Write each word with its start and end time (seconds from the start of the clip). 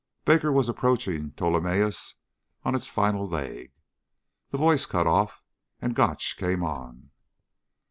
Baker 0.25 0.51
was 0.51 0.67
approaching 0.67 1.29
Ptolemaeus 1.33 2.15
on 2.65 2.73
its 2.73 2.87
final 2.87 3.27
leg. 3.29 3.71
The 4.49 4.57
voice 4.57 4.87
cut 4.87 5.05
off 5.05 5.43
and 5.79 5.93
Gotch 5.95 6.37
came 6.37 6.63
on. 6.63 7.11